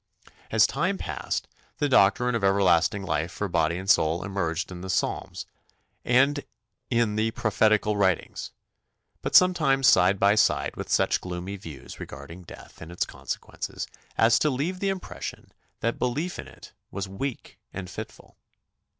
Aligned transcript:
As 0.49 0.65
time 0.65 0.97
passed 0.97 1.47
the 1.77 1.87
doctrine 1.87 2.33
of 2.33 2.43
everlasting 2.43 3.03
life 3.03 3.31
for 3.31 3.47
body 3.47 3.77
and 3.77 3.87
soul 3.87 4.23
emerged 4.23 4.71
in 4.71 4.81
the 4.81 4.89
Psalms 4.89 5.45
and 6.03 6.43
in 6.89 7.17
the 7.17 7.29
prophetical 7.29 7.95
writings, 7.95 8.49
but 9.21 9.35
sometimes 9.35 9.85
side 9.85 10.19
by 10.19 10.33
side 10.33 10.75
with 10.75 10.89
such 10.89 11.21
gloomy 11.21 11.55
views 11.55 11.99
regarding 11.99 12.41
death 12.41 12.81
and 12.81 12.91
its 12.91 13.05
consequences 13.05 13.85
as 14.17 14.39
to 14.39 14.49
leave 14.49 14.79
the 14.79 14.89
impression 14.89 15.51
that 15.81 15.99
belief 15.99 16.39
in 16.39 16.47
it 16.47 16.73
was 16.89 17.07
weak 17.07 17.59
and 17.71 17.87
fitful. 17.87 18.37